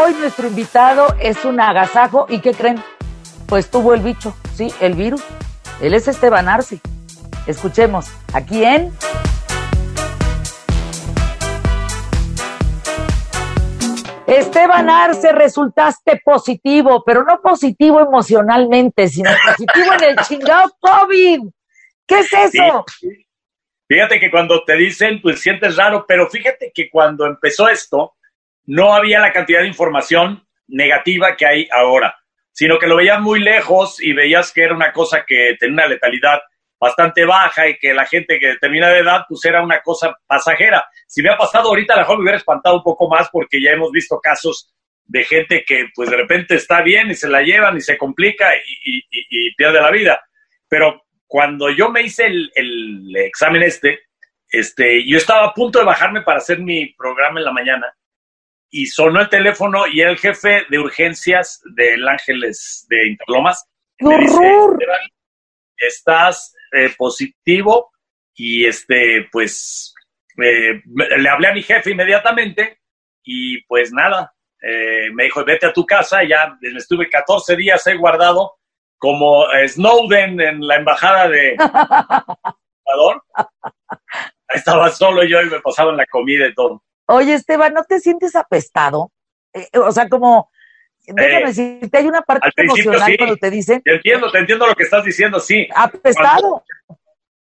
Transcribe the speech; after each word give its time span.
hoy 0.00 0.14
nuestro 0.14 0.46
invitado 0.46 1.14
es 1.20 1.44
un 1.44 1.60
agasajo. 1.60 2.26
¿Y 2.28 2.40
qué 2.40 2.52
creen? 2.52 2.82
Pues 3.46 3.70
tuvo 3.70 3.94
el 3.94 4.00
bicho, 4.00 4.34
sí, 4.54 4.72
el 4.80 4.94
virus. 4.94 5.22
Él 5.80 5.94
es 5.94 6.08
Esteban 6.08 6.48
Arce. 6.48 6.80
Escuchemos, 7.46 8.10
aquí 8.32 8.64
en... 8.64 8.92
Esteban 14.26 14.88
Arce, 14.88 15.32
resultaste 15.32 16.20
positivo, 16.24 17.02
pero 17.04 17.24
no 17.24 17.40
positivo 17.42 18.00
emocionalmente, 18.00 19.08
sino 19.08 19.30
positivo 19.44 19.92
en 19.94 20.04
el 20.04 20.16
chingado 20.18 20.70
COVID. 20.78 21.40
¿Qué 22.06 22.20
es 22.20 22.32
eso? 22.32 22.84
Fíjate 23.88 24.20
que 24.20 24.30
cuando 24.30 24.62
te 24.64 24.76
dicen, 24.76 25.20
pues 25.20 25.40
sientes 25.40 25.76
raro, 25.76 26.04
pero 26.06 26.28
fíjate 26.30 26.70
que 26.72 26.88
cuando 26.88 27.26
empezó 27.26 27.68
esto, 27.68 28.14
no 28.70 28.94
había 28.94 29.18
la 29.18 29.32
cantidad 29.32 29.62
de 29.62 29.66
información 29.66 30.46
negativa 30.68 31.34
que 31.36 31.44
hay 31.44 31.68
ahora, 31.72 32.14
sino 32.52 32.78
que 32.78 32.86
lo 32.86 32.94
veías 32.94 33.20
muy 33.20 33.40
lejos 33.40 34.00
y 34.00 34.12
veías 34.12 34.52
que 34.52 34.62
era 34.62 34.76
una 34.76 34.92
cosa 34.92 35.24
que 35.26 35.56
tenía 35.58 35.74
una 35.74 35.86
letalidad 35.88 36.38
bastante 36.78 37.24
baja 37.24 37.66
y 37.66 37.76
que 37.78 37.92
la 37.92 38.06
gente 38.06 38.38
que 38.38 38.54
termina 38.60 38.88
de 38.88 39.00
edad, 39.00 39.22
pues 39.28 39.44
era 39.44 39.60
una 39.60 39.80
cosa 39.80 40.16
pasajera. 40.24 40.86
Si 41.08 41.20
me 41.20 41.30
ha 41.30 41.36
pasado 41.36 41.68
ahorita, 41.70 41.94
a 41.94 41.96
lo 41.96 42.02
mejor 42.02 42.16
me 42.18 42.22
hubiera 42.22 42.38
espantado 42.38 42.76
un 42.76 42.84
poco 42.84 43.08
más 43.08 43.28
porque 43.32 43.60
ya 43.60 43.72
hemos 43.72 43.90
visto 43.90 44.20
casos 44.22 44.72
de 45.04 45.24
gente 45.24 45.64
que 45.66 45.88
pues 45.92 46.08
de 46.08 46.16
repente 46.16 46.54
está 46.54 46.80
bien 46.80 47.10
y 47.10 47.14
se 47.14 47.28
la 47.28 47.42
llevan 47.42 47.76
y 47.76 47.80
se 47.80 47.98
complica 47.98 48.54
y, 48.54 49.02
y 49.10 49.54
pierde 49.56 49.80
la 49.80 49.90
vida. 49.90 50.20
Pero 50.68 51.02
cuando 51.26 51.70
yo 51.70 51.90
me 51.90 52.02
hice 52.02 52.26
el, 52.26 53.16
examen 53.16 53.64
este, 53.64 54.02
este, 54.48 55.04
yo 55.08 55.16
estaba 55.16 55.46
a 55.46 55.54
punto 55.54 55.80
de 55.80 55.84
bajarme 55.84 56.22
para 56.22 56.38
hacer 56.38 56.60
mi 56.60 56.94
programa 56.94 57.40
en 57.40 57.44
la 57.46 57.52
mañana 57.52 57.92
y 58.70 58.86
sonó 58.86 59.20
el 59.20 59.28
teléfono 59.28 59.86
y 59.86 60.00
el 60.00 60.16
jefe 60.16 60.64
de 60.70 60.78
urgencias 60.78 61.60
del 61.76 62.08
Ángeles 62.08 62.86
de 62.88 63.08
Interlomas 63.08 63.66
me 64.00 64.18
dice, 64.18 64.56
estás 65.76 66.54
eh, 66.72 66.90
positivo 66.96 67.90
y 68.34 68.64
este, 68.64 69.28
pues, 69.30 69.94
eh, 70.42 70.80
le 70.86 71.28
hablé 71.28 71.48
a 71.48 71.52
mi 71.52 71.62
jefe 71.62 71.90
inmediatamente 71.90 72.80
y 73.22 73.62
pues 73.64 73.92
nada, 73.92 74.32
eh, 74.62 75.10
me 75.12 75.24
dijo, 75.24 75.44
vete 75.44 75.66
a 75.66 75.72
tu 75.72 75.84
casa, 75.84 76.22
ya 76.24 76.56
estuve 76.76 77.10
14 77.10 77.56
días 77.56 77.86
he 77.86 77.96
guardado 77.96 78.56
como 78.96 79.44
Snowden 79.66 80.40
en 80.40 80.66
la 80.66 80.76
embajada 80.76 81.28
de 81.28 81.52
Ecuador. 81.54 83.22
Estaba 84.48 84.90
solo 84.90 85.24
yo 85.24 85.40
y 85.40 85.46
me 85.46 85.60
pasaban 85.60 85.96
la 85.96 86.06
comida 86.06 86.46
y 86.46 86.54
todo. 86.54 86.82
Oye, 87.10 87.34
Esteban, 87.34 87.74
¿no 87.74 87.82
te 87.84 87.98
sientes 87.98 88.36
apestado? 88.36 89.10
Eh, 89.52 89.66
o 89.78 89.90
sea, 89.90 90.08
como, 90.08 90.50
déjame 91.06 91.42
eh, 91.42 91.46
decirte, 91.46 91.98
hay 91.98 92.06
una 92.06 92.22
parte 92.22 92.48
emocional 92.56 93.16
cuando 93.18 93.36
te 93.36 93.50
dicen. 93.50 93.82
Te 93.82 93.94
entiendo, 93.94 94.30
te 94.30 94.38
entiendo 94.38 94.66
lo 94.66 94.74
que 94.74 94.84
estás 94.84 95.04
diciendo, 95.04 95.40
sí. 95.40 95.66
Apestado. 95.74 96.64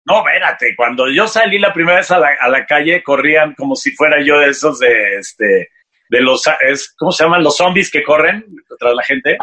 no, 0.06 0.18
espérate, 0.20 0.74
cuando 0.76 1.10
yo 1.12 1.28
salí 1.28 1.60
la 1.60 1.74
primera 1.74 1.98
vez 1.98 2.10
a 2.12 2.20
la, 2.20 2.30
a 2.40 2.48
la 2.48 2.66
calle, 2.66 3.04
corrían 3.04 3.56
como 3.56 3.76
si 3.76 3.92
fuera 3.92 4.22
yo 4.24 4.40
de 4.40 4.50
esos 4.50 4.80
de, 4.80 5.18
este, 5.18 5.70
de 6.10 6.22
los, 6.22 6.44
es, 6.62 6.94
¿cómo 6.98 7.12
se 7.12 7.26
llaman? 7.26 7.44
Los 7.44 7.58
zombies 7.58 7.92
que 7.92 8.04
corren 8.04 8.46
tras 8.80 8.94
la 8.94 9.04
gente. 9.04 9.38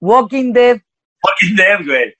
walking 0.00 0.52
Dead. 0.52 0.78
Walking 1.20 1.56
Dead, 1.56 1.84
güey. 1.84 2.14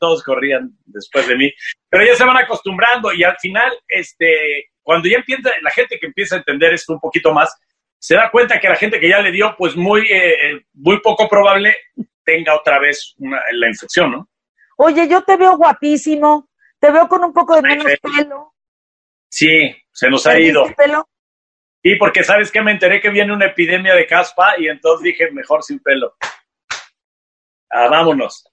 todos 0.00 0.24
corrían 0.24 0.70
después 0.86 1.28
de 1.28 1.36
mí. 1.36 1.52
Pero 1.88 2.04
ya 2.04 2.16
se 2.16 2.24
van 2.24 2.38
acostumbrando 2.38 3.12
y 3.12 3.22
al 3.22 3.36
final, 3.38 3.72
este, 3.86 4.71
cuando 4.82 5.08
ya 5.08 5.16
empieza, 5.16 5.50
la 5.62 5.70
gente 5.70 5.98
que 5.98 6.06
empieza 6.06 6.36
a 6.36 6.38
entender 6.38 6.72
esto 6.74 6.92
un 6.92 7.00
poquito 7.00 7.32
más, 7.32 7.54
se 7.98 8.16
da 8.16 8.30
cuenta 8.30 8.58
que 8.58 8.68
la 8.68 8.76
gente 8.76 8.98
que 8.98 9.08
ya 9.08 9.20
le 9.20 9.30
dio, 9.30 9.54
pues 9.56 9.76
muy, 9.76 10.02
eh, 10.10 10.64
muy 10.74 11.00
poco 11.00 11.28
probable 11.28 11.76
tenga 12.24 12.54
otra 12.54 12.78
vez 12.80 13.14
la 13.18 13.68
infección, 13.68 14.10
¿no? 14.10 14.28
Oye, 14.76 15.08
yo 15.08 15.22
te 15.22 15.36
veo 15.36 15.56
guapísimo, 15.56 16.48
te 16.80 16.90
veo 16.90 17.08
con 17.08 17.24
un 17.24 17.32
poco 17.32 17.54
de 17.54 17.62
menos 17.62 17.86
pelo. 18.02 18.54
Sí, 19.28 19.74
se 19.92 20.10
nos 20.10 20.26
ha 20.26 20.38
ido. 20.38 20.64
pelo? 20.76 21.08
Y 21.82 21.96
porque 21.96 22.22
sabes 22.22 22.50
que 22.50 22.62
me 22.62 22.72
enteré 22.72 23.00
que 23.00 23.10
viene 23.10 23.32
una 23.32 23.46
epidemia 23.46 23.94
de 23.94 24.06
caspa 24.06 24.54
y 24.58 24.68
entonces 24.68 25.04
dije, 25.04 25.30
mejor 25.32 25.62
sin 25.62 25.80
pelo. 25.80 26.16
Ah, 27.70 27.88
vámonos. 27.88 28.44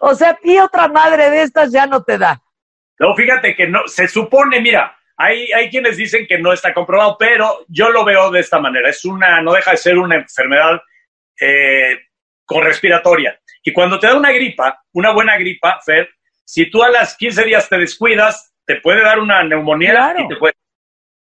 O 0.00 0.14
sea, 0.14 0.34
ti 0.34 0.58
otra 0.58 0.88
madre 0.88 1.30
de 1.30 1.42
estas 1.42 1.72
ya 1.72 1.86
no 1.86 2.02
te 2.02 2.18
da. 2.18 2.42
No, 2.98 3.14
fíjate 3.14 3.54
que 3.54 3.68
no, 3.68 3.86
se 3.86 4.08
supone, 4.08 4.60
mira, 4.60 4.97
hay, 5.18 5.52
hay 5.52 5.68
quienes 5.68 5.96
dicen 5.96 6.26
que 6.26 6.38
no 6.38 6.52
está 6.52 6.72
comprobado, 6.72 7.16
pero 7.18 7.64
yo 7.68 7.90
lo 7.90 8.04
veo 8.04 8.30
de 8.30 8.40
esta 8.40 8.58
manera. 8.58 8.88
Es 8.88 9.04
una, 9.04 9.42
no 9.42 9.52
deja 9.52 9.72
de 9.72 9.76
ser 9.76 9.98
una 9.98 10.16
enfermedad 10.16 10.80
eh, 11.40 11.98
con 12.44 12.64
respiratoria. 12.64 13.38
Y 13.62 13.72
cuando 13.72 13.98
te 13.98 14.06
da 14.06 14.14
una 14.14 14.32
gripa, 14.32 14.82
una 14.92 15.10
buena 15.10 15.36
gripa, 15.36 15.80
Fer, 15.84 16.08
si 16.44 16.70
tú 16.70 16.82
a 16.82 16.88
las 16.88 17.16
15 17.16 17.44
días 17.44 17.68
te 17.68 17.76
descuidas, 17.76 18.54
te 18.64 18.76
puede 18.76 19.02
dar 19.02 19.18
una 19.18 19.42
neumonía 19.42 20.14
y 20.18 20.28
te 20.28 20.36
puede... 20.36 20.54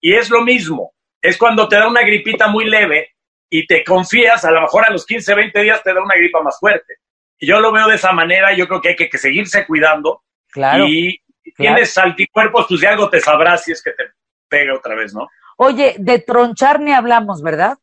Y 0.01 0.15
es 0.15 0.31
lo 0.31 0.43
mismo. 0.43 0.93
Es 1.21 1.37
cuando 1.37 1.69
te 1.69 1.77
da 1.77 1.89
una 1.89 2.03
gripita 2.03 2.49
muy 2.49 2.67
leve, 2.67 3.15
y 3.51 3.67
te 3.67 3.83
confías, 3.83 4.45
a 4.45 4.53
lo 4.53 4.63
mejor 4.63 4.85
a 4.87 4.93
los 4.93 5.05
15, 5.05 5.35
20 5.35 5.61
días 5.63 5.83
te 5.83 5.93
da 5.93 6.01
una 6.01 6.15
gripa 6.15 6.41
más 6.41 6.59
fuerte. 6.59 6.95
Yo 7.41 7.59
lo 7.59 7.73
veo 7.73 7.89
de 7.89 7.97
esa 7.97 8.13
manera, 8.13 8.55
yo 8.55 8.69
creo 8.69 8.81
que 8.81 8.91
hay 8.91 8.97
que, 8.97 9.19
seguirse 9.19 9.67
cuidando. 9.67 10.23
Claro. 10.53 10.87
Y 10.87 11.21
tienes 11.57 11.97
anticuerpos, 11.99 12.67
pues 12.69 12.81
de 12.81 12.89
algo 12.89 13.09
te 13.11 13.21
sabrás 13.21 13.65
si 13.65 13.73
es 13.73 13.83
que 13.83 13.93
te 13.93 14.05
pega 14.49 14.75
otra 14.75 14.95
vez, 14.95 15.15
¿no? 15.15 15.29
Oye, 15.57 15.97
de 15.99 16.19
tronchar 16.19 16.81
ni 16.81 16.93
hablamos, 16.93 17.43
¿verdad? 17.43 17.79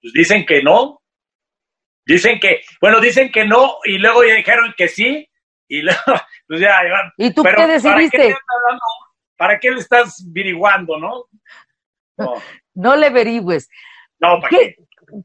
Pues 0.00 0.12
dicen 0.12 0.44
que 0.46 0.62
no. 0.62 1.00
Dicen 2.04 2.40
que, 2.40 2.62
bueno, 2.80 3.00
dicen 3.00 3.30
que 3.30 3.44
no 3.44 3.76
y 3.84 3.98
luego 3.98 4.24
ya 4.24 4.34
dijeron 4.34 4.74
que 4.76 4.88
sí 4.88 5.28
y 5.68 5.82
luego, 5.82 6.00
pues 6.46 6.60
ya, 6.60 6.80
¿Y 7.16 7.32
tú 7.32 7.42
qué 7.42 7.66
decidiste? 7.66 8.34
¿para 9.36 9.58
qué, 9.60 9.70
le 9.70 9.80
estás 9.80 10.24
viriguando, 10.26 10.98
no? 10.98 11.24
No, 12.20 12.34
no 12.74 12.96
le 12.96 13.06
averigües. 13.06 13.70
No, 14.18 14.40
¿para 14.40 14.48
qué? 14.48 14.76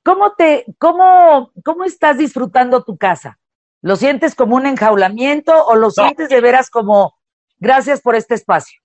¿Cómo, 0.04 0.36
te, 0.36 0.64
cómo, 0.78 1.52
¿Cómo 1.66 1.86
estás 1.86 2.20
disfrutando 2.20 2.84
tu 2.84 3.00
casa? 3.00 3.40
¿Lo 3.84 3.98
sientes 3.98 4.34
como 4.34 4.56
un 4.56 4.66
enjaulamiento 4.66 5.54
o 5.66 5.76
lo 5.76 5.92
sientes 5.92 6.30
de 6.30 6.40
veras 6.40 6.70
como 6.70 7.20
gracias 7.58 8.00
por 8.02 8.16
este 8.16 8.34
espacio? 8.34 8.80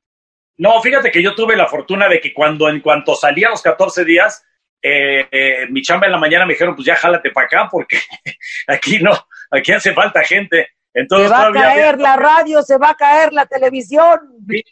No, 0.56 0.82
fíjate 0.82 1.12
que 1.12 1.22
yo 1.22 1.36
tuve 1.36 1.54
la 1.54 1.68
fortuna 1.68 2.08
de 2.08 2.20
que 2.20 2.34
cuando 2.34 2.68
en 2.68 2.80
cuanto 2.80 3.14
salía 3.14 3.48
los 3.48 3.62
14 3.62 4.04
días, 4.04 4.44
eh, 4.82 5.28
eh, 5.30 5.66
mi 5.70 5.82
chamba 5.82 6.06
en 6.06 6.12
la 6.12 6.18
mañana 6.18 6.44
me 6.44 6.54
dijeron, 6.54 6.74
pues 6.74 6.84
ya 6.84 6.96
jálate 6.96 7.30
para 7.30 7.46
acá 7.46 7.68
porque 7.70 8.00
aquí 8.66 8.98
no, 8.98 9.12
aquí 9.52 9.70
hace 9.70 9.94
falta 9.94 10.24
gente. 10.24 10.68
Entonces, 10.92 11.28
se 11.28 11.32
va 11.32 11.46
a 11.46 11.52
caer 11.52 12.00
la 12.00 12.16
radio, 12.16 12.60
se 12.62 12.76
va 12.76 12.90
a 12.90 12.96
caer 12.96 13.32
la 13.32 13.46
televisión. 13.46 14.18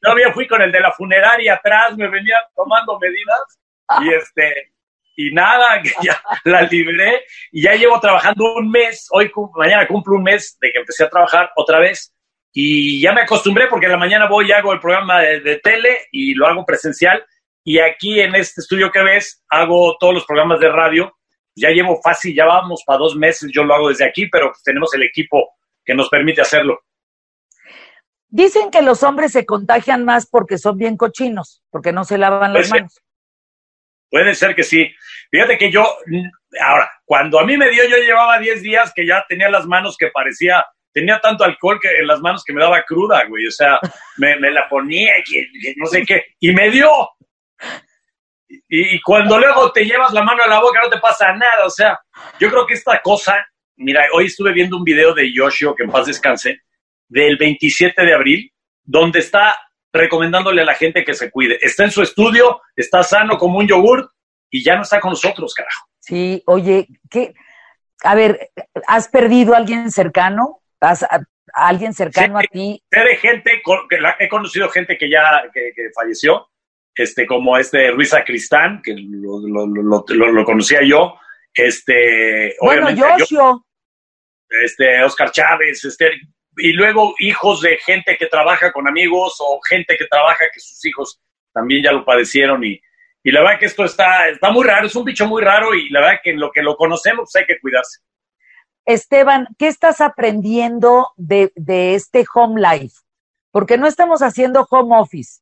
todavía 0.02 0.32
fui 0.32 0.48
con 0.48 0.60
el 0.60 0.72
de 0.72 0.80
la 0.80 0.90
funeraria 0.90 1.54
atrás, 1.54 1.96
me 1.96 2.08
venía 2.08 2.36
tomando 2.56 2.98
medidas 2.98 3.60
y 4.02 4.12
este 4.12 4.72
y 5.16 5.32
nada, 5.32 5.82
ya 6.02 6.22
la 6.44 6.62
libré 6.62 7.24
y 7.50 7.62
ya 7.62 7.74
llevo 7.74 7.98
trabajando 7.98 8.54
un 8.54 8.70
mes, 8.70 9.08
hoy 9.10 9.32
mañana 9.56 9.88
cumplo 9.88 10.16
un 10.16 10.22
mes 10.22 10.56
de 10.60 10.70
que 10.70 10.78
empecé 10.78 11.04
a 11.04 11.10
trabajar 11.10 11.50
otra 11.56 11.80
vez 11.80 12.14
y 12.52 13.00
ya 13.00 13.12
me 13.12 13.22
acostumbré 13.22 13.66
porque 13.68 13.86
en 13.86 13.92
la 13.92 13.98
mañana 13.98 14.28
voy 14.28 14.48
y 14.48 14.52
hago 14.52 14.72
el 14.72 14.80
programa 14.80 15.20
de, 15.20 15.60
tele 15.62 16.06
y 16.12 16.34
lo 16.34 16.46
hago 16.46 16.64
presencial 16.64 17.24
y 17.64 17.78
aquí 17.78 18.20
en 18.20 18.34
este 18.34 18.60
estudio 18.60 18.90
que 18.90 19.02
ves 19.02 19.42
hago 19.48 19.96
todos 19.98 20.14
los 20.14 20.24
programas 20.24 20.60
de 20.60 20.68
radio, 20.68 21.16
ya 21.54 21.70
llevo 21.70 22.00
fácil, 22.00 22.34
ya 22.34 22.44
vamos 22.44 22.84
para 22.86 22.98
dos 22.98 23.16
meses, 23.16 23.50
yo 23.52 23.64
lo 23.64 23.74
hago 23.74 23.88
desde 23.88 24.06
aquí, 24.06 24.26
pero 24.28 24.52
tenemos 24.64 24.94
el 24.94 25.02
equipo 25.02 25.48
que 25.84 25.94
nos 25.94 26.08
permite 26.08 26.42
hacerlo. 26.42 26.80
Dicen 28.28 28.70
que 28.70 28.82
los 28.82 29.02
hombres 29.02 29.32
se 29.32 29.46
contagian 29.46 30.04
más 30.04 30.26
porque 30.26 30.58
son 30.58 30.76
bien 30.76 30.96
cochinos, 30.96 31.62
porque 31.70 31.92
no 31.92 32.04
se 32.04 32.18
lavan 32.18 32.52
las 32.52 32.70
manos. 32.70 33.00
Puede 34.10 34.34
ser 34.34 34.54
que 34.54 34.62
sí. 34.62 34.88
Fíjate 35.36 35.58
que 35.58 35.70
yo, 35.70 35.84
ahora, 36.62 36.90
cuando 37.04 37.38
a 37.38 37.44
mí 37.44 37.58
me 37.58 37.68
dio, 37.68 37.84
yo 37.86 37.98
llevaba 37.98 38.38
10 38.38 38.62
días 38.62 38.90
que 38.96 39.06
ya 39.06 39.22
tenía 39.28 39.50
las 39.50 39.66
manos 39.66 39.94
que 39.98 40.08
parecía, 40.08 40.64
tenía 40.94 41.20
tanto 41.20 41.44
alcohol 41.44 41.78
que 41.78 41.90
en 41.90 42.06
las 42.06 42.20
manos 42.20 42.42
que 42.42 42.54
me 42.54 42.62
daba 42.62 42.82
cruda, 42.84 43.22
güey. 43.28 43.46
O 43.46 43.50
sea, 43.50 43.78
me, 44.16 44.50
la 44.50 44.66
ponía, 44.66 45.12
no 45.76 45.84
sé 45.88 46.06
qué, 46.06 46.24
y 46.40 46.52
me 46.52 46.70
dio. 46.70 46.88
Y, 48.66 48.98
cuando 49.02 49.38
luego 49.38 49.70
te 49.72 49.84
llevas 49.84 50.14
la 50.14 50.22
mano 50.22 50.42
a 50.42 50.46
la 50.46 50.58
boca 50.58 50.80
no 50.82 50.88
te 50.88 51.00
pasa 51.00 51.30
nada. 51.34 51.66
O 51.66 51.70
sea, 51.70 52.00
yo 52.40 52.48
creo 52.48 52.66
que 52.66 52.72
esta 52.72 53.02
cosa, 53.02 53.46
mira, 53.76 54.06
hoy 54.14 54.28
estuve 54.28 54.54
viendo 54.54 54.78
un 54.78 54.84
video 54.84 55.12
de 55.12 55.30
Yoshio, 55.34 55.74
que 55.74 55.82
en 55.82 55.90
paz 55.90 56.06
descanse, 56.06 56.62
del 57.08 57.36
27 57.36 58.06
de 58.06 58.14
abril, 58.14 58.50
donde 58.82 59.18
está 59.18 59.54
recomendándole 59.92 60.62
a 60.62 60.64
la 60.64 60.74
gente 60.74 61.04
que 61.04 61.12
se 61.12 61.30
cuide. 61.30 61.58
Está 61.60 61.84
en 61.84 61.90
su 61.90 62.00
estudio, 62.00 62.62
está 62.74 63.02
sano 63.02 63.36
como 63.36 63.58
un 63.58 63.68
yogur 63.68 64.15
y 64.50 64.64
ya 64.64 64.76
no 64.76 64.82
está 64.82 65.00
con 65.00 65.10
nosotros, 65.10 65.54
carajo. 65.54 65.86
Sí, 66.00 66.42
oye, 66.46 66.86
¿qué? 67.10 67.34
A 68.02 68.14
ver, 68.14 68.50
¿has 68.86 69.08
perdido 69.08 69.54
a 69.54 69.58
alguien 69.58 69.90
cercano? 69.90 70.60
¿Has, 70.80 71.02
a, 71.02 71.20
alguien 71.52 71.92
cercano 71.94 72.38
a 72.38 72.42
ti? 72.42 72.82
Sé 72.90 73.00
de 73.00 73.16
gente, 73.16 73.62
que 73.88 73.98
he 74.20 74.28
conocido 74.28 74.68
gente 74.68 74.96
que 74.96 75.10
ya 75.10 75.22
que, 75.52 75.72
falleció, 75.94 76.48
este, 76.94 77.26
como 77.26 77.58
este 77.58 77.90
Ruiz 77.90 78.14
Acristán, 78.14 78.82
que 78.82 78.94
lo, 78.96 79.66
lo, 79.66 80.44
conocía 80.44 80.80
yo, 80.82 81.18
este, 81.54 82.54
bueno, 82.60 82.90
Yoshio. 82.90 83.64
este, 84.48 85.02
Oscar 85.02 85.30
Chávez, 85.30 85.84
este, 85.84 86.10
y 86.58 86.72
luego 86.72 87.14
hijos 87.18 87.62
de 87.62 87.78
gente 87.78 88.16
que 88.18 88.26
trabaja 88.26 88.72
con 88.72 88.86
amigos 88.86 89.36
o 89.40 89.60
gente 89.68 89.96
que 89.96 90.06
trabaja 90.06 90.44
que 90.52 90.60
sus 90.60 90.84
hijos 90.84 91.20
también 91.52 91.82
ya 91.82 91.92
lo 91.92 92.04
padecieron 92.04 92.62
y, 92.64 92.80
y 93.26 93.32
la 93.32 93.40
verdad 93.40 93.58
que 93.58 93.66
esto 93.66 93.84
está, 93.84 94.28
está 94.28 94.52
muy 94.52 94.64
raro, 94.64 94.86
es 94.86 94.94
un 94.94 95.02
bicho 95.02 95.26
muy 95.26 95.42
raro 95.42 95.74
y 95.74 95.88
la 95.88 96.00
verdad 96.00 96.20
que 96.22 96.30
en 96.30 96.38
lo 96.38 96.52
que 96.52 96.62
lo 96.62 96.76
conocemos 96.76 97.34
hay 97.34 97.44
que 97.44 97.58
cuidarse. 97.58 97.98
Esteban, 98.84 99.48
¿qué 99.58 99.66
estás 99.66 100.00
aprendiendo 100.00 101.08
de, 101.16 101.50
de 101.56 101.96
este 101.96 102.24
home 102.32 102.60
life? 102.60 102.94
Porque 103.50 103.78
no 103.78 103.88
estamos 103.88 104.22
haciendo 104.22 104.64
home 104.70 104.96
office, 104.96 105.40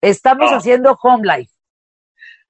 estamos 0.00 0.50
haciendo 0.50 0.98
home 1.02 1.24
life. 1.24 1.52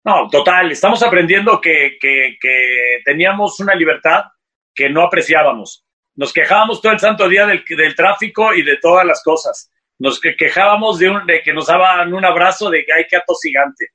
No, 0.05 0.29
total, 0.31 0.71
estamos 0.71 1.03
aprendiendo 1.03 1.61
que, 1.61 1.97
que, 2.01 2.37
que, 2.41 3.01
teníamos 3.05 3.59
una 3.59 3.75
libertad 3.75 4.27
que 4.73 4.89
no 4.89 5.03
apreciábamos. 5.03 5.85
Nos 6.15 6.33
quejábamos 6.33 6.81
todo 6.81 6.93
el 6.93 7.01
santo 7.01 7.29
día 7.29 7.45
del, 7.45 7.65
del 7.69 7.97
tráfico 7.97 8.55
y 8.55 8.63
de 8.63 8.77
todas 8.77 9.05
las 9.05 9.21
cosas. 9.25 9.69
Nos 9.99 10.21
quejábamos 10.21 11.01
de, 11.01 11.11
un, 11.11 11.27
de 11.27 11.43
que 11.43 11.53
nos 11.53 11.67
daban 11.67 12.15
un 12.15 12.25
abrazo 12.25 12.71
de 12.71 12.85
que 12.85 12.93
hay 12.93 13.07
que 13.09 13.19
gigante. 13.43 13.87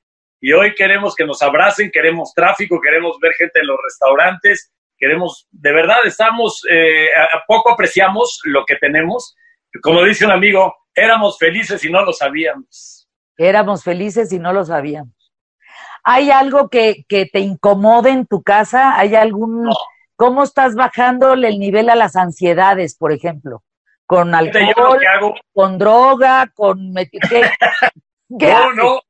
Y 0.44 0.52
hoy 0.52 0.74
queremos 0.74 1.14
que 1.14 1.24
nos 1.24 1.40
abracen, 1.40 1.92
queremos 1.92 2.34
tráfico, 2.34 2.80
queremos 2.80 3.16
ver 3.20 3.32
gente 3.34 3.60
en 3.60 3.68
los 3.68 3.78
restaurantes, 3.80 4.72
queremos, 4.98 5.46
de 5.52 5.72
verdad, 5.72 5.98
estamos, 6.04 6.62
eh, 6.68 7.06
a 7.14 7.44
poco 7.46 7.70
apreciamos 7.70 8.40
lo 8.42 8.64
que 8.66 8.74
tenemos. 8.74 9.36
Como 9.80 10.02
dice 10.02 10.26
un 10.26 10.32
amigo, 10.32 10.74
éramos 10.96 11.38
felices 11.38 11.84
y 11.84 11.92
no 11.92 12.04
lo 12.04 12.12
sabíamos. 12.12 13.08
Éramos 13.38 13.84
felices 13.84 14.32
y 14.32 14.40
no 14.40 14.52
lo 14.52 14.64
sabíamos. 14.64 15.14
¿Hay 16.02 16.32
algo 16.32 16.68
que, 16.68 17.04
que 17.08 17.26
te 17.26 17.38
incomode 17.38 18.10
en 18.10 18.26
tu 18.26 18.42
casa? 18.42 18.98
¿Hay 18.98 19.14
algún... 19.14 19.70
¿Cómo 20.16 20.42
estás 20.42 20.74
bajando 20.74 21.34
el 21.34 21.58
nivel 21.60 21.88
a 21.88 21.94
las 21.94 22.16
ansiedades, 22.16 22.96
por 22.96 23.12
ejemplo? 23.12 23.62
¿Con 24.06 24.34
alcohol, 24.34 25.00
con 25.52 25.78
droga, 25.78 26.50
con... 26.52 26.92
¿Qué, 26.94 27.44
no, 28.38 28.72
no, 28.72 29.00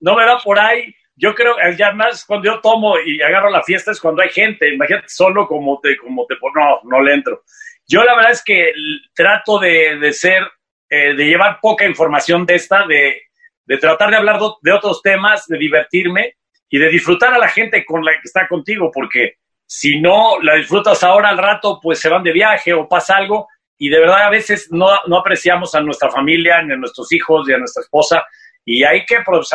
no, 0.00 0.14
me 0.16 0.24
da 0.24 0.38
por 0.38 0.58
ahí. 0.58 0.94
Yo 1.16 1.34
creo, 1.34 1.54
ya 1.76 1.92
más 1.92 2.24
cuando 2.24 2.46
yo 2.46 2.60
tomo 2.60 2.98
y 2.98 3.20
agarro 3.20 3.50
la 3.50 3.62
fiesta 3.62 3.90
es 3.90 4.00
cuando 4.00 4.22
hay 4.22 4.30
gente. 4.30 4.72
Imagínate 4.72 5.08
solo 5.08 5.46
como 5.46 5.78
te, 5.80 5.96
como 5.96 6.26
te, 6.26 6.34
no, 6.54 6.80
no 6.84 7.02
le 7.02 7.14
entro. 7.14 7.42
Yo 7.86 8.04
la 8.04 8.14
verdad 8.14 8.32
es 8.32 8.42
que 8.42 8.72
trato 9.14 9.58
de, 9.58 9.98
de 9.98 10.12
ser, 10.12 10.42
eh, 10.88 11.14
de 11.14 11.24
llevar 11.24 11.58
poca 11.60 11.86
información 11.86 12.46
de 12.46 12.54
esta, 12.54 12.86
de, 12.86 13.22
de 13.64 13.78
tratar 13.78 14.10
de 14.10 14.16
hablar 14.16 14.40
de 14.62 14.72
otros 14.72 15.02
temas, 15.02 15.46
de 15.46 15.58
divertirme 15.58 16.36
y 16.68 16.78
de 16.78 16.88
disfrutar 16.88 17.34
a 17.34 17.38
la 17.38 17.48
gente 17.48 17.84
con 17.84 18.04
la 18.04 18.12
que 18.12 18.22
está 18.24 18.48
contigo, 18.48 18.90
porque 18.92 19.34
si 19.66 20.00
no 20.00 20.40
la 20.40 20.54
disfrutas 20.54 21.02
ahora 21.02 21.28
al 21.28 21.38
rato, 21.38 21.78
pues 21.82 22.00
se 22.00 22.08
van 22.08 22.22
de 22.22 22.32
viaje 22.32 22.72
o 22.72 22.88
pasa 22.88 23.16
algo 23.16 23.48
y 23.76 23.88
de 23.88 24.00
verdad 24.00 24.22
a 24.22 24.30
veces 24.30 24.68
no, 24.70 24.88
no 25.06 25.18
apreciamos 25.18 25.74
a 25.74 25.80
nuestra 25.80 26.10
familia, 26.10 26.62
ni 26.62 26.72
a 26.72 26.76
nuestros 26.76 27.12
hijos, 27.12 27.46
ni 27.46 27.54
a 27.54 27.58
nuestra 27.58 27.82
esposa 27.82 28.24
y 28.64 28.84
hay 28.84 29.04
que 29.04 29.18
pues, 29.24 29.50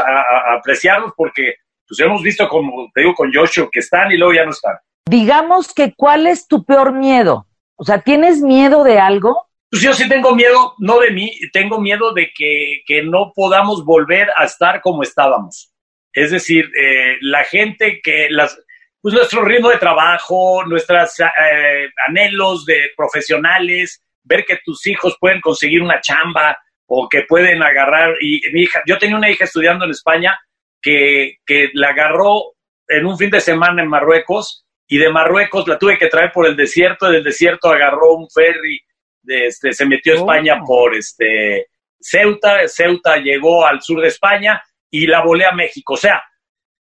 apreciarlos 0.58 1.14
porque 1.16 1.56
pues 1.88 2.00
hemos 2.00 2.22
visto, 2.24 2.48
como 2.48 2.90
te 2.94 3.02
digo, 3.02 3.14
con 3.14 3.32
Joshua, 3.34 3.70
que 3.72 3.80
están 3.80 4.12
y 4.12 4.18
luego 4.18 4.34
ya 4.34 4.46
no 4.46 4.52
están. 4.52 4.76
Digamos 5.08 5.74
que, 5.74 5.94
¿cuál 5.96 6.26
es 6.26 6.48
tu 6.48 6.66
peor 6.66 6.94
miedo? 6.94 7.46
O 7.76 7.84
sea, 7.84 8.02
¿tienes 8.02 8.42
miedo 8.42 8.84
de 8.84 9.00
algo? 9.00 9.48
Pues 9.70 9.82
yo 9.82 9.94
sí 9.94 10.08
tengo 10.10 10.34
miedo, 10.34 10.74
no 10.80 11.00
de 11.00 11.12
mí, 11.12 11.32
tengo 11.54 11.80
miedo 11.80 12.14
de 12.14 12.32
que, 12.36 12.82
que 12.86 13.04
no 13.04 13.34
podamos 13.36 13.86
volver 13.86 14.30
a 14.36 14.46
estar 14.46 14.82
como 14.82 15.04
estábamos. 15.04 15.72
Es 16.14 16.32
decir, 16.32 16.72
eh, 16.82 17.18
la 17.22 17.44
gente 17.44 18.00
que 18.02 18.28
las, 18.30 18.58
pues 19.02 19.14
nuestro 19.14 19.44
ritmo 19.44 19.70
de 19.70 19.78
trabajo, 19.78 20.64
nuestros 20.66 21.20
eh, 21.20 21.90
anhelos 22.08 22.66
de 22.66 22.92
profesionales, 22.96 24.02
ver 24.24 24.46
que 24.46 24.60
tus 24.64 24.88
hijos 24.88 25.18
pueden 25.20 25.42
conseguir 25.42 25.84
una 25.84 26.02
chamba 26.02 26.58
o 26.88 27.08
que 27.10 27.24
pueden 27.24 27.64
agarrar. 27.64 28.16
Y 28.22 28.42
mi 28.52 28.62
hija, 28.62 28.82
yo 28.86 28.98
tenía 28.98 29.18
una 29.18 29.30
hija 29.30 29.46
estudiando 29.46 29.86
en 29.86 29.92
España 29.92 30.38
que, 30.82 31.38
que 31.46 31.70
la 31.74 31.90
agarró 31.90 32.56
en 32.88 33.06
un 33.06 33.18
fin 33.18 33.30
de 33.30 33.40
semana 33.40 33.82
en 33.82 33.90
Marruecos 33.90 34.66
y 34.88 34.98
de 34.98 35.10
Marruecos 35.10 35.68
la 35.68 35.80
tuve 35.80 35.98
que 35.98 36.08
traer 36.08 36.32
por 36.32 36.46
el 36.46 36.56
desierto, 36.56 37.10
del 37.10 37.24
desierto 37.24 37.70
agarró 37.72 38.14
un 38.14 38.28
ferry, 38.30 38.80
de 39.24 39.48
este, 39.48 39.74
se 39.74 39.86
metió 39.86 40.14
a 40.14 40.18
España 40.18 40.60
oh. 40.62 40.66
por 40.66 40.96
este, 40.96 41.68
Ceuta, 42.00 42.68
Ceuta 42.68 43.18
llegó 43.18 43.66
al 43.66 43.82
sur 43.82 44.02
de 44.02 44.10
España 44.10 44.62
y 44.92 45.08
la 45.08 45.24
volé 45.24 45.46
a 45.46 45.52
México. 45.52 45.94
O 45.94 45.98
sea, 45.98 46.24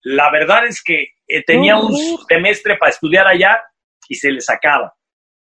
la 0.03 0.31
verdad 0.31 0.67
es 0.67 0.83
que 0.83 1.07
eh, 1.27 1.43
tenía 1.43 1.77
un 1.77 1.97
semestre 2.27 2.77
para 2.77 2.91
estudiar 2.91 3.27
allá 3.27 3.59
y 4.07 4.15
se 4.15 4.31
le 4.31 4.41
sacaba. 4.41 4.93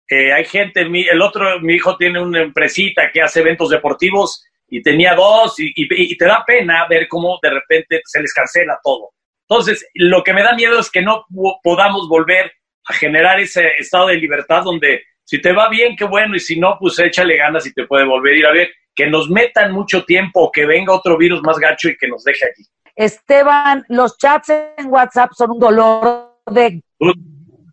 Eh, 0.09 0.33
hay 0.33 0.45
gente, 0.45 0.83
el 0.83 1.23
otro, 1.23 1.61
mi 1.61 1.75
hijo 1.75 1.97
tiene 1.97 2.21
una 2.21 2.41
empresita 2.41 3.11
que 3.13 3.23
hace 3.23 3.41
eventos 3.41 3.71
deportivos 3.71 4.43
y 4.77 4.83
tenía 4.83 5.15
dos 5.15 5.55
y, 5.61 5.73
y, 5.77 6.17
te 6.17 6.25
da 6.25 6.43
pena 6.45 6.85
ver 6.89 7.07
cómo 7.07 7.39
de 7.41 7.51
repente 7.51 8.01
se 8.05 8.21
les 8.21 8.35
cancela 8.35 8.77
todo. 8.83 9.11
Entonces, 9.49 9.87
lo 9.95 10.25
que 10.25 10.35
me 10.35 10.43
da 10.43 10.53
miedo 10.55 10.81
es 10.81 10.91
que 10.91 11.01
no 11.01 11.25
podamos 11.63 12.09
volver 12.09 12.51
a 12.89 12.93
generar 12.93 13.39
ese 13.39 13.69
estado 13.79 14.09
de 14.09 14.17
libertad 14.17 14.65
donde 14.65 15.03
si 15.23 15.41
te 15.41 15.53
va 15.53 15.69
bien, 15.69 15.95
qué 15.97 16.05
bueno, 16.05 16.35
y 16.35 16.41
si 16.41 16.59
no, 16.59 16.77
pues 16.81 16.99
échale 16.99 17.37
ganas 17.37 17.65
y 17.67 17.73
te 17.73 17.87
puede 17.87 18.05
volver 18.05 18.35
a 18.35 18.39
ir 18.39 18.47
a 18.47 18.53
ver. 18.53 18.69
Que 18.97 19.07
nos 19.07 19.31
metan 19.31 19.71
mucho 19.71 20.05
tiempo, 20.05 20.51
que 20.53 20.67
venga 20.67 20.93
otro 20.93 21.17
virus 21.17 21.41
más 21.43 21.59
gacho 21.59 21.89
y 21.89 21.97
que 21.97 22.09
nos 22.09 22.25
deje 22.25 22.47
aquí. 22.47 22.65
Esteban, 22.97 23.85
los 23.89 24.19
chats 24.19 24.51
en 24.51 24.87
WhatsApp 24.87 25.31
son 25.37 25.53
un 25.53 25.61
dolor 25.61 26.41
de 26.51 26.83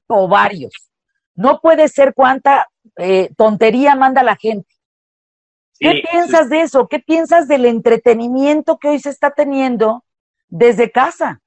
ovarios. 0.08 0.74
No 1.34 1.60
puede 1.60 1.88
ser 1.88 2.14
cuánta 2.14 2.68
eh, 2.96 3.30
tontería 3.36 3.96
manda 3.96 4.22
la 4.22 4.36
gente. 4.36 4.70
¿Qué 5.82 6.04
piensas 6.10 6.50
de 6.50 6.62
eso? 6.62 6.88
¿Qué 6.88 7.00
piensas 7.00 7.48
del 7.48 7.66
entretenimiento 7.66 8.78
que 8.78 8.90
hoy 8.90 9.00
se 9.00 9.10
está 9.10 9.32
teniendo 9.32 10.06
desde 10.48 10.92
casa? 10.92 11.42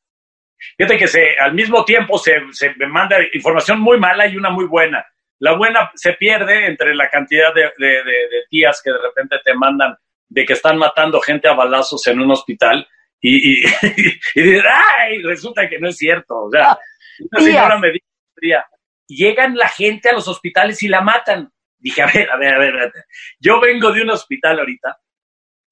Fíjate 0.77 0.99
que 0.99 1.07
se, 1.07 1.39
al 1.39 1.55
mismo 1.55 1.85
tiempo 1.85 2.19
se, 2.19 2.41
se 2.51 2.75
manda 2.89 3.17
información 3.33 3.81
muy 3.81 3.99
mala 3.99 4.27
y 4.27 4.37
una 4.37 4.51
muy 4.51 4.65
buena. 4.65 5.07
La 5.39 5.53
buena 5.53 5.91
se 5.95 6.15
pierde 6.15 6.67
entre 6.67 6.95
la 6.95 7.09
cantidad 7.09 7.55
de, 7.55 7.71
tías 8.51 8.81
que 8.83 8.91
de 8.91 8.99
repente 8.99 9.37
te 9.45 9.55
mandan 9.55 9.97
de 10.29 10.45
que 10.45 10.55
están 10.55 10.79
matando 10.79 11.21
gente 11.21 11.49
a 11.49 11.55
balazos 11.55 12.05
en 12.09 12.21
un 12.21 12.31
hospital 12.31 12.89
y, 13.21 13.61
y, 13.61 13.65
y, 14.35 14.59
¡ay! 14.59 15.23
Resulta 15.23 15.69
que 15.69 15.79
no 15.79 15.89
es 15.89 15.97
cierto. 15.97 16.45
O 16.45 16.51
sea, 16.51 16.73
ah, 16.73 16.79
una 17.31 17.45
señora 17.45 17.79
me 17.79 17.93
dijo, 17.93 18.07
llegan 19.07 19.57
la 19.57 19.69
gente 19.69 20.09
a 20.09 20.13
los 20.13 20.27
hospitales 20.27 20.83
y 20.83 20.89
la 20.89 21.03
matan. 21.03 21.53
Dije, 21.85 22.03
a 22.03 22.07
ver, 22.07 22.31
a 22.31 22.37
ver, 22.39 22.55
a 22.55 22.59
ver, 22.59 22.93
yo 23.39 23.61
vengo 23.61 23.93
de 23.93 24.03
un 24.03 24.11
hospital 24.11 24.59
ahorita 24.59 24.99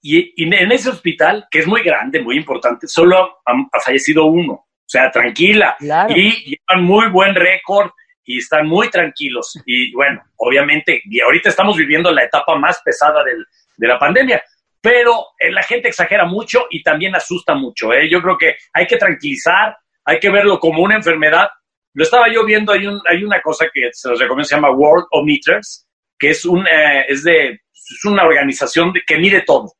y, 0.03 0.45
en 0.45 0.73
ese 0.73 0.91
hospital, 0.91 1.47
que 1.51 1.61
es 1.61 1.67
muy 1.67 1.83
grande, 1.83 2.21
muy 2.21 2.37
importante, 2.37 2.89
solo 2.89 3.39
ha, 3.47 3.81
fallecido 3.81 4.27
uno. 4.27 4.53
O 4.53 4.93
sea, 4.93 5.11
tranquila. 5.11 5.77
Y 6.11 6.51
llevan 6.51 6.85
muy 6.85 7.09
buen 7.09 7.35
récord 7.35 7.91
y 8.25 8.39
están 8.39 8.67
muy 8.67 8.91
tranquilos. 8.91 9.59
Y 9.65 9.93
bueno, 9.93 10.23
obviamente, 10.37 11.01
y 11.05 11.21
ahorita 11.21 11.49
estamos 11.49 11.77
viviendo 11.77 12.11
la 12.11 12.25
etapa 12.25 12.57
más 12.57 12.83
pesada 12.85 13.25
del, 13.25 13.47
de 13.77 13.89
la 13.89 13.99
pandemia, 13.99 14.43
pero 14.81 15.29
eh, 15.39 15.51
la 15.53 15.63
gente 15.63 15.89
exagera 15.89 16.27
mucho 16.27 16.67
y 16.69 16.83
también 16.83 17.15
asusta 17.15 17.55
mucho. 17.55 17.93
¿eh? 17.93 18.11
Yo 18.11 18.21
creo 18.21 18.37
que 18.37 18.57
hay 18.75 18.87
que 18.87 18.97
tranquilizar, 18.97 19.79
hay 20.05 20.19
que 20.19 20.31
verlo 20.31 20.59
como 20.59 20.83
una 20.83 20.97
enfermedad. 20.97 21.49
Lo 21.95 22.03
estaba 22.03 22.31
yo 22.31 22.45
viendo, 22.45 22.73
hay, 22.73 22.87
un, 22.87 23.01
hay 23.09 23.23
una 23.23 23.41
cosa 23.41 23.67
que 23.73 23.91
se 23.93 24.09
los 24.11 24.19
recomiendo, 24.19 24.49
se 24.49 24.57
llama 24.57 24.73
World 24.73 25.07
Ometers, 25.13 25.87
que 26.23 26.31
es, 26.31 26.45
un, 26.45 26.65
eh, 26.69 27.05
es, 27.09 27.25
de, 27.25 27.49
es 27.49 28.05
una 28.05 28.23
organización 28.23 28.93
que 29.05 29.19
mide 29.19 29.43
todo. 29.43 29.73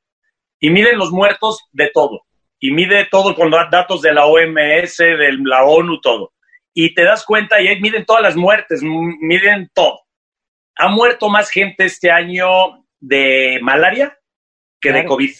Y 0.59 0.71
miden 0.71 0.99
los 0.99 1.13
muertos 1.13 1.61
de 1.71 1.89
todo. 1.95 2.27
Y 2.59 2.73
mide 2.73 3.07
todo 3.09 3.37
con 3.37 3.53
datos 3.53 4.03
de 4.03 4.13
la 4.13 4.27
OMS, 4.27 4.97
de 4.97 5.39
la 5.45 5.63
ONU, 5.63 6.01
todo. 6.01 6.33
Y 6.75 6.95
te 6.95 7.05
das 7.05 7.25
cuenta, 7.25 7.61
y 7.61 7.69
ahí 7.69 7.81
miden 7.81 8.05
todas 8.05 8.25
las 8.25 8.35
muertes, 8.35 8.81
miden 8.83 9.71
todo. 9.73 10.01
Ha 10.75 10.89
muerto 10.89 11.29
más 11.29 11.49
gente 11.49 11.85
este 11.85 12.11
año 12.11 12.49
de 12.99 13.61
malaria 13.63 14.19
que 14.81 14.91
de 14.91 15.05
COVID. 15.05 15.33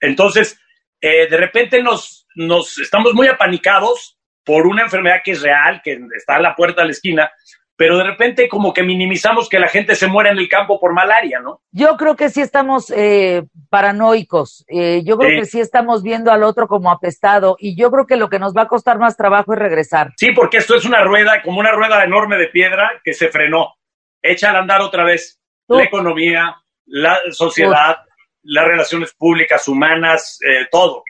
Entonces, 0.00 0.60
eh, 1.00 1.28
de 1.30 1.36
repente 1.36 1.80
nos, 1.84 2.26
nos 2.34 2.78
estamos 2.78 3.14
muy 3.14 3.28
apanicados 3.28 4.18
por 4.44 4.66
una 4.66 4.82
enfermedad 4.82 5.20
que 5.24 5.32
es 5.32 5.42
real, 5.42 5.80
que 5.84 6.00
está 6.16 6.34
a 6.34 6.40
la 6.40 6.56
puerta 6.56 6.80
de 6.80 6.88
la 6.88 6.92
esquina, 6.92 7.30
pero 7.80 7.96
de 7.96 8.04
repente 8.04 8.46
como 8.46 8.74
que 8.74 8.82
minimizamos 8.82 9.48
que 9.48 9.58
la 9.58 9.66
gente 9.66 9.94
se 9.94 10.06
muera 10.06 10.30
en 10.30 10.36
el 10.36 10.50
campo 10.50 10.78
por 10.78 10.92
malaria, 10.92 11.40
¿no? 11.40 11.62
Yo 11.72 11.96
creo 11.96 12.14
que 12.14 12.28
sí 12.28 12.42
estamos 12.42 12.92
eh, 12.94 13.44
paranoicos, 13.70 14.66
eh, 14.68 15.00
yo 15.02 15.16
creo 15.16 15.40
que 15.40 15.46
sí 15.46 15.60
estamos 15.60 16.02
viendo 16.02 16.30
al 16.30 16.42
otro 16.42 16.68
como 16.68 16.90
apestado 16.90 17.56
y 17.58 17.80
yo 17.80 17.90
creo 17.90 18.06
que 18.06 18.16
lo 18.16 18.28
que 18.28 18.38
nos 18.38 18.54
va 18.54 18.64
a 18.64 18.68
costar 18.68 18.98
más 18.98 19.16
trabajo 19.16 19.54
es 19.54 19.58
regresar. 19.58 20.12
Sí, 20.18 20.32
porque 20.32 20.58
esto 20.58 20.76
es 20.76 20.84
una 20.84 21.02
rueda, 21.02 21.40
como 21.42 21.58
una 21.58 21.72
rueda 21.72 22.04
enorme 22.04 22.36
de 22.36 22.48
piedra 22.48 23.00
que 23.02 23.14
se 23.14 23.28
frenó. 23.28 23.76
Echa 24.20 24.50
al 24.50 24.56
andar 24.56 24.82
otra 24.82 25.02
vez 25.04 25.40
la 25.66 25.82
economía, 25.82 26.56
la 26.84 27.18
sociedad, 27.30 27.96
las 28.42 28.64
relaciones 28.66 29.14
públicas, 29.14 29.66
humanas, 29.68 30.38
eh, 30.46 30.66
todo. 30.70 31.02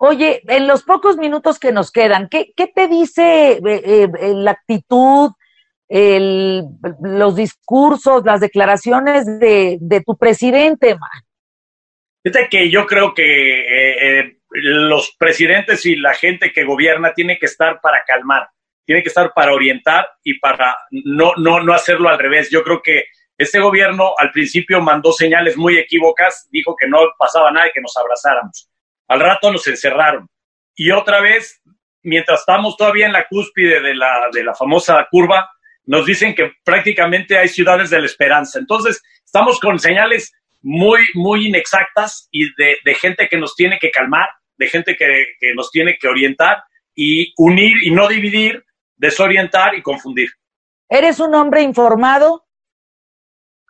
Oye, 0.00 0.42
en 0.48 0.66
los 0.66 0.82
pocos 0.82 1.16
minutos 1.16 1.60
que 1.60 1.70
nos 1.70 1.92
quedan, 1.92 2.28
¿qué, 2.28 2.52
qué 2.56 2.66
te 2.66 2.88
dice 2.88 3.52
eh, 3.52 3.60
eh, 3.64 4.08
la 4.34 4.50
actitud, 4.50 5.30
el, 5.92 6.64
los 7.02 7.36
discursos, 7.36 8.24
las 8.24 8.40
declaraciones 8.40 9.26
de, 9.38 9.76
de 9.78 10.00
tu 10.00 10.16
presidente, 10.16 10.94
man? 10.94 11.10
Fíjate 12.24 12.48
que 12.48 12.70
yo 12.70 12.86
creo 12.86 13.12
que 13.12 13.22
eh, 13.22 14.20
eh, 14.20 14.36
los 14.52 15.14
presidentes 15.18 15.84
y 15.84 15.96
la 15.96 16.14
gente 16.14 16.50
que 16.50 16.64
gobierna 16.64 17.12
tiene 17.12 17.38
que 17.38 17.44
estar 17.44 17.78
para 17.82 18.04
calmar, 18.06 18.48
tiene 18.86 19.02
que 19.02 19.10
estar 19.10 19.32
para 19.34 19.52
orientar 19.52 20.08
y 20.24 20.38
para 20.38 20.78
no, 20.90 21.32
no, 21.36 21.60
no 21.60 21.74
hacerlo 21.74 22.08
al 22.08 22.18
revés. 22.18 22.48
Yo 22.50 22.62
creo 22.62 22.80
que 22.80 23.04
este 23.36 23.60
gobierno 23.60 24.12
al 24.16 24.30
principio 24.30 24.80
mandó 24.80 25.12
señales 25.12 25.58
muy 25.58 25.76
equívocas, 25.76 26.48
dijo 26.50 26.74
que 26.74 26.88
no 26.88 27.00
pasaba 27.18 27.50
nada 27.50 27.68
y 27.68 27.72
que 27.72 27.82
nos 27.82 27.94
abrazáramos. 27.98 28.70
Al 29.08 29.20
rato 29.20 29.52
nos 29.52 29.66
encerraron. 29.66 30.26
Y 30.74 30.90
otra 30.90 31.20
vez, 31.20 31.60
mientras 32.02 32.40
estamos 32.40 32.78
todavía 32.78 33.06
en 33.06 33.12
la 33.12 33.26
cúspide 33.28 33.80
de 33.80 33.94
la, 33.94 34.28
de 34.32 34.42
la 34.42 34.54
famosa 34.54 35.06
curva, 35.10 35.50
nos 35.84 36.06
dicen 36.06 36.34
que 36.34 36.52
prácticamente 36.64 37.38
hay 37.38 37.48
ciudades 37.48 37.90
de 37.90 38.00
la 38.00 38.06
esperanza. 38.06 38.58
Entonces, 38.58 39.02
estamos 39.24 39.58
con 39.60 39.78
señales 39.78 40.32
muy, 40.62 41.00
muy 41.14 41.48
inexactas 41.48 42.28
y 42.30 42.44
de, 42.54 42.76
de 42.84 42.94
gente 42.94 43.28
que 43.28 43.36
nos 43.36 43.54
tiene 43.56 43.78
que 43.80 43.90
calmar, 43.90 44.28
de 44.56 44.68
gente 44.68 44.96
que, 44.96 45.06
que 45.40 45.54
nos 45.54 45.70
tiene 45.70 45.96
que 46.00 46.08
orientar 46.08 46.62
y 46.94 47.32
unir 47.36 47.76
y 47.82 47.90
no 47.90 48.08
dividir, 48.08 48.64
desorientar 48.96 49.74
y 49.74 49.82
confundir. 49.82 50.30
¿Eres 50.88 51.20
un 51.20 51.34
hombre 51.34 51.62
informado? 51.62 52.44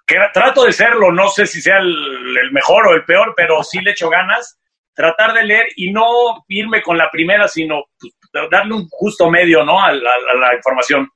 Que 0.07 0.17
trato 0.35 0.65
de 0.65 0.73
serlo, 0.73 1.13
no 1.13 1.29
sé 1.29 1.47
si 1.47 1.63
sea 1.63 1.79
el, 1.79 2.37
el, 2.37 2.53
mejor 2.53 2.89
o 2.89 2.95
el 2.95 3.05
peor, 3.05 3.33
pero 3.37 3.63
sí 3.63 3.81
le 3.81 3.93
echo 3.93 4.11
ganas. 4.11 4.59
Tratar 4.95 5.33
de 5.33 5.45
leer 5.45 5.69
y 5.77 5.91
no 5.91 6.45
irme 6.49 6.83
con 6.83 6.99
la 6.99 7.11
primera, 7.11 7.49
sino 7.49 7.85
pues, 7.99 8.13
darle 8.51 8.75
un 8.75 8.89
justo 8.91 9.31
medio 9.31 9.65
¿no? 9.65 9.83
a, 9.83 9.93
la, 9.93 10.11
a 10.11 10.35
la 10.35 10.55
información. 10.55 11.09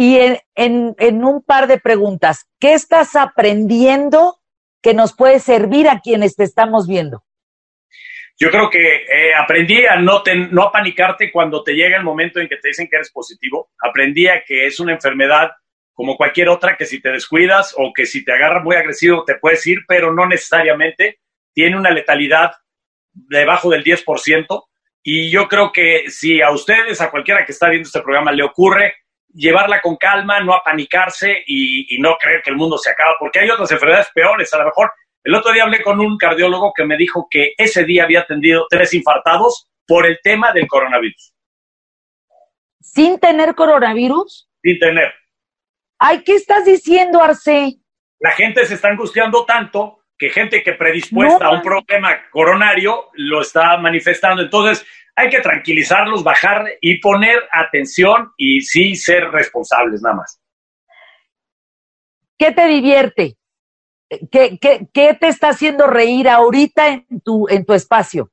Y 0.00 0.16
en, 0.16 0.38
en, 0.54 0.94
en, 0.98 1.24
un 1.24 1.42
par 1.42 1.66
de 1.66 1.78
preguntas, 1.78 2.48
¿qué 2.58 2.72
estás 2.72 3.16
aprendiendo 3.16 4.38
que 4.80 4.94
nos 4.94 5.14
puede 5.14 5.40
servir 5.40 5.90
a 5.90 6.00
quienes 6.00 6.36
te 6.36 6.44
estamos 6.44 6.88
viendo? 6.88 7.22
Yo 8.38 8.50
creo 8.50 8.70
que 8.70 8.80
eh, 8.80 9.34
aprendí 9.38 9.84
a 9.84 9.96
no, 9.96 10.22
te, 10.22 10.34
no 10.34 10.62
a 10.62 10.72
panicarte 10.72 11.30
cuando 11.30 11.62
te 11.62 11.74
llega 11.74 11.98
el 11.98 12.02
momento 12.02 12.40
en 12.40 12.48
que 12.48 12.56
te 12.56 12.68
dicen 12.68 12.88
que 12.88 12.96
eres 12.96 13.12
positivo. 13.12 13.72
Aprendí 13.78 14.26
a 14.26 14.42
que 14.42 14.66
es 14.66 14.80
una 14.80 14.92
enfermedad 14.92 15.50
como 15.92 16.16
cualquier 16.16 16.48
otra 16.48 16.78
que 16.78 16.86
si 16.86 17.02
te 17.02 17.10
descuidas 17.10 17.74
o 17.76 17.92
que 17.92 18.06
si 18.06 18.24
te 18.24 18.32
agarra 18.32 18.62
muy 18.62 18.76
agresivo 18.76 19.26
te 19.26 19.34
puedes 19.34 19.66
ir, 19.66 19.80
pero 19.86 20.14
no 20.14 20.26
necesariamente. 20.26 21.18
Tiene 21.52 21.76
una 21.76 21.90
letalidad 21.90 22.52
debajo 23.12 23.68
del 23.68 23.84
10%. 23.84 24.64
Y 25.02 25.30
yo 25.30 25.46
creo 25.46 25.72
que 25.72 26.04
si 26.08 26.40
a 26.40 26.52
ustedes, 26.52 27.02
a 27.02 27.10
cualquiera 27.10 27.44
que 27.44 27.52
está 27.52 27.68
viendo 27.68 27.86
este 27.86 28.00
programa, 28.00 28.32
le 28.32 28.44
ocurre, 28.44 28.94
llevarla 29.32 29.80
con 29.80 29.96
calma, 29.96 30.40
no 30.40 30.54
apanicarse 30.54 31.42
y, 31.46 31.94
y, 31.94 32.00
no 32.00 32.16
creer 32.16 32.42
que 32.42 32.50
el 32.50 32.56
mundo 32.56 32.78
se 32.78 32.90
acaba, 32.90 33.14
porque 33.18 33.40
hay 33.40 33.50
otras 33.50 33.70
enfermedades 33.70 34.08
peores. 34.14 34.52
A 34.54 34.58
lo 34.58 34.64
mejor 34.66 34.90
el 35.22 35.34
otro 35.34 35.52
día 35.52 35.64
hablé 35.64 35.82
con 35.82 36.00
un 36.00 36.16
cardiólogo 36.16 36.72
que 36.74 36.84
me 36.84 36.96
dijo 36.96 37.26
que 37.30 37.52
ese 37.58 37.84
día 37.84 38.04
había 38.04 38.20
atendido 38.20 38.66
tres 38.70 38.94
infartados 38.94 39.68
por 39.86 40.06
el 40.06 40.18
tema 40.22 40.52
del 40.52 40.66
coronavirus. 40.66 41.34
¿Sin 42.80 43.18
tener 43.20 43.54
coronavirus? 43.54 44.48
Sin 44.62 44.78
tener. 44.78 45.12
Ay, 45.98 46.22
¿qué 46.24 46.34
estás 46.34 46.64
diciendo, 46.64 47.22
Arce? 47.22 47.76
La 48.18 48.30
gente 48.30 48.64
se 48.64 48.74
está 48.74 48.88
angustiando 48.88 49.44
tanto 49.44 49.98
que 50.16 50.30
gente 50.30 50.62
que 50.62 50.72
predispuesta 50.72 51.44
no. 51.44 51.50
a 51.50 51.54
un 51.54 51.62
problema 51.62 52.18
coronario 52.30 53.10
lo 53.14 53.40
está 53.40 53.76
manifestando. 53.78 54.42
Entonces, 54.42 54.86
hay 55.20 55.28
que 55.28 55.40
tranquilizarlos, 55.40 56.24
bajar 56.24 56.64
y 56.80 56.98
poner 56.98 57.38
atención 57.52 58.32
y 58.36 58.62
sí 58.62 58.94
ser 58.94 59.30
responsables 59.30 60.00
nada 60.02 60.16
más. 60.16 60.40
¿Qué 62.38 62.52
te 62.52 62.66
divierte? 62.66 63.36
¿Qué, 64.08 64.58
qué, 64.58 64.88
qué 64.92 65.14
te 65.14 65.28
está 65.28 65.50
haciendo 65.50 65.86
reír 65.86 66.28
ahorita 66.28 66.88
en 66.88 67.20
tu, 67.20 67.46
en 67.48 67.64
tu 67.64 67.74
espacio? 67.74 68.30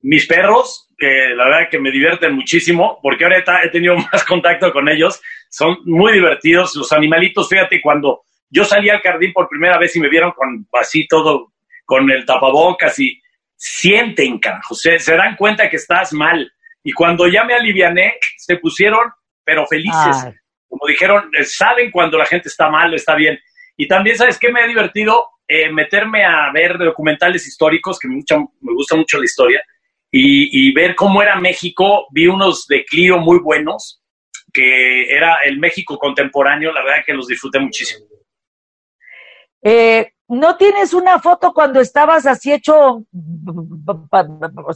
Mis 0.00 0.26
perros, 0.26 0.90
que 0.98 1.34
la 1.34 1.44
verdad 1.44 1.68
que 1.70 1.78
me 1.78 1.90
divierten 1.90 2.34
muchísimo, 2.34 2.98
porque 3.00 3.24
ahorita 3.24 3.62
he 3.62 3.70
tenido 3.70 3.96
más 4.12 4.24
contacto 4.24 4.72
con 4.72 4.88
ellos, 4.88 5.22
son 5.48 5.78
muy 5.84 6.12
divertidos. 6.12 6.74
Los 6.74 6.92
animalitos, 6.92 7.48
fíjate, 7.48 7.80
cuando 7.80 8.22
yo 8.50 8.64
salí 8.64 8.90
al 8.90 9.00
jardín 9.00 9.32
por 9.32 9.48
primera 9.48 9.78
vez 9.78 9.94
y 9.94 10.00
me 10.00 10.08
vieron 10.08 10.32
con 10.32 10.66
así 10.80 11.06
todo, 11.06 11.52
con 11.84 12.10
el 12.10 12.26
tapabocas 12.26 12.98
y 12.98 13.20
sienten, 13.64 14.38
carajo, 14.38 14.74
se, 14.74 14.98
se, 14.98 15.16
dan 15.16 15.36
cuenta 15.36 15.70
que 15.70 15.76
estás 15.76 16.12
mal. 16.12 16.52
Y 16.82 16.92
cuando 16.92 17.26
ya 17.26 17.44
me 17.44 17.54
aliviané, 17.54 18.18
se 18.36 18.56
pusieron, 18.56 19.10
pero 19.42 19.66
felices. 19.66 20.24
Ay. 20.24 20.34
Como 20.68 20.86
dijeron, 20.86 21.30
saben 21.44 21.90
cuando 21.90 22.18
la 22.18 22.26
gente 22.26 22.48
está 22.48 22.68
mal, 22.68 22.92
está 22.92 23.14
bien. 23.14 23.38
Y 23.76 23.88
también, 23.88 24.18
¿sabes 24.18 24.38
qué? 24.38 24.52
Me 24.52 24.60
ha 24.60 24.66
divertido 24.66 25.28
eh, 25.48 25.70
meterme 25.72 26.24
a 26.24 26.50
ver 26.52 26.76
documentales 26.76 27.46
históricos, 27.46 27.98
que 27.98 28.08
mucho, 28.08 28.52
me 28.60 28.74
gusta 28.74 28.96
mucho 28.96 29.18
la 29.18 29.24
historia, 29.24 29.62
y, 30.10 30.68
y, 30.68 30.72
ver 30.74 30.94
cómo 30.94 31.22
era 31.22 31.36
México. 31.36 32.06
Vi 32.12 32.26
unos 32.26 32.66
de 32.66 32.84
Clio 32.84 33.16
muy 33.18 33.38
buenos, 33.38 34.02
que 34.52 35.08
era 35.08 35.38
el 35.44 35.58
México 35.58 35.98
contemporáneo, 35.98 36.70
la 36.70 36.84
verdad 36.84 37.04
que 37.06 37.14
los 37.14 37.28
disfruté 37.28 37.58
muchísimo. 37.60 38.06
Eh, 39.62 40.12
¿No 40.28 40.56
tienes 40.56 40.94
una 40.94 41.18
foto 41.18 41.52
cuando 41.52 41.80
estabas 41.80 42.26
así 42.26 42.52
hecho 42.52 43.04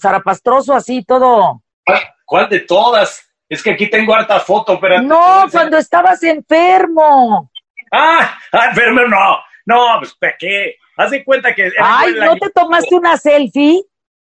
zarapastroso, 0.01 0.75
así 0.75 1.05
todo? 1.05 1.63
¿Cuál, 1.85 2.01
¿Cuál, 2.25 2.49
de 2.51 2.61
todas? 2.61 3.29
Es 3.49 3.63
que 3.63 3.71
aquí 3.73 3.89
tengo 3.89 4.15
harta 4.15 4.41
foto, 4.41 4.79
pero... 4.79 5.01
No, 5.01 5.47
cuando 5.51 5.79
estabas 5.79 6.23
enfermo. 6.23 7.51
Ah, 7.91 8.39
ah, 8.53 8.67
enfermo 8.69 9.01
no. 9.07 9.39
No, 9.65 9.99
pues 9.99 10.15
¿para 10.15 10.37
qué? 10.39 10.77
Haz 10.97 11.13
de 11.13 11.25
cuenta 11.25 11.55
que... 11.55 11.71
Ay, 11.81 12.15
¿no 12.15 12.37
te 12.37 12.51
tomaste 12.51 12.95
una 12.95 13.17
selfie? 13.17 13.83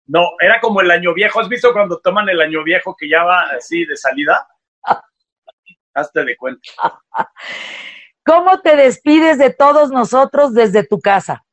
No, 0.08 0.22
era 0.40 0.60
como 0.62 0.82
el 0.82 0.90
año 0.90 1.14
viejo. 1.14 1.40
¿Has 1.40 1.50
visto 1.50 1.74
cuando 1.74 2.00
toman 2.00 2.30
el 2.30 2.40
año 2.42 2.64
viejo 2.64 2.96
que 2.98 3.10
ya 3.10 3.24
va 3.24 3.42
así 3.58 3.86
de 3.86 3.98
salida? 3.98 4.48
Hazte 5.94 6.24
de 6.24 6.38
cuenta. 6.38 6.62
¿Cómo 8.30 8.62
te 8.62 8.76
despides 8.76 9.40
de 9.40 9.52
todos 9.52 9.90
nosotros 9.90 10.54
desde 10.54 10.86
tu 10.86 11.00
casa? 11.00 11.44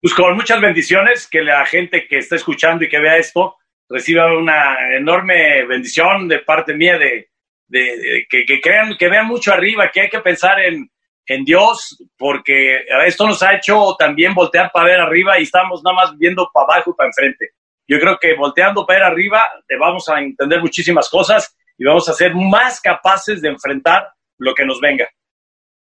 Pues 0.00 0.14
con 0.14 0.34
muchas 0.34 0.58
bendiciones, 0.58 1.28
que 1.28 1.42
la 1.42 1.66
gente 1.66 2.08
que 2.08 2.16
está 2.16 2.36
escuchando 2.36 2.82
y 2.82 2.88
que 2.88 2.98
vea 2.98 3.18
esto 3.18 3.56
reciba 3.86 4.34
una 4.34 4.96
enorme 4.96 5.62
bendición 5.66 6.26
de 6.26 6.38
parte 6.38 6.72
mía, 6.72 6.96
de, 6.96 7.28
de, 7.66 7.98
de 7.98 8.26
que, 8.30 8.46
que, 8.46 8.62
crean, 8.62 8.96
que 8.98 9.10
vean 9.10 9.26
mucho 9.26 9.52
arriba, 9.52 9.90
que 9.90 10.00
hay 10.00 10.08
que 10.08 10.20
pensar 10.20 10.58
en, 10.60 10.90
en 11.26 11.44
Dios, 11.44 12.02
porque 12.16 12.82
esto 13.04 13.26
nos 13.26 13.42
ha 13.42 13.56
hecho 13.56 13.94
también 13.98 14.32
voltear 14.32 14.70
para 14.72 14.86
ver 14.86 15.00
arriba 15.00 15.38
y 15.38 15.42
estamos 15.42 15.82
nada 15.84 15.96
más 15.96 16.16
viendo 16.16 16.48
para 16.50 16.76
abajo 16.76 16.92
y 16.92 16.94
para 16.94 17.10
enfrente. 17.10 17.50
Yo 17.86 18.00
creo 18.00 18.16
que 18.18 18.36
volteando 18.36 18.86
para 18.86 19.00
ver 19.00 19.06
arriba 19.06 19.46
vamos 19.78 20.08
a 20.08 20.18
entender 20.18 20.62
muchísimas 20.62 21.10
cosas 21.10 21.54
y 21.76 21.84
vamos 21.84 22.08
a 22.08 22.14
ser 22.14 22.34
más 22.34 22.80
capaces 22.80 23.42
de 23.42 23.50
enfrentar 23.50 24.08
lo 24.38 24.54
que 24.54 24.64
nos 24.64 24.80
venga. 24.80 25.06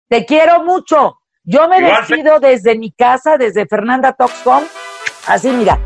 Te 0.08 0.24
quiero 0.24 0.64
mucho. 0.64 1.18
Yo 1.44 1.68
me 1.68 1.78
Igual, 1.78 2.06
despido 2.06 2.40
desde 2.40 2.78
mi 2.78 2.90
casa, 2.92 3.36
desde 3.36 3.66
Fernanda 3.66 4.12
Talks.com. 4.14 4.64
Así, 5.26 5.50
mira. 5.50 5.78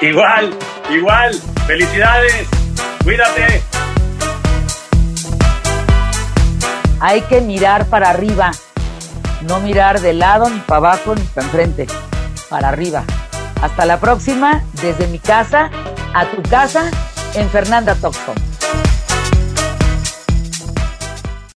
Igual, 0.00 0.52
igual. 0.90 1.34
Felicidades. 1.66 2.48
Cuídate. 3.04 3.62
Hay 7.00 7.20
que 7.22 7.40
mirar 7.40 7.86
para 7.86 8.10
arriba. 8.10 8.50
No 9.42 9.60
mirar 9.60 10.00
de 10.00 10.14
lado, 10.14 10.50
ni 10.50 10.58
para 10.60 10.78
abajo, 10.78 11.14
ni 11.14 11.22
para 11.22 11.46
enfrente. 11.46 11.86
Para 12.48 12.68
arriba. 12.68 13.04
Hasta 13.62 13.86
la 13.86 14.00
próxima, 14.00 14.64
desde 14.82 15.06
mi 15.06 15.20
casa 15.20 15.70
a 16.12 16.26
tu 16.26 16.42
casa 16.42 16.90
en 17.34 17.48
Fernanda 17.50 17.94
Talks.com. 17.94 18.93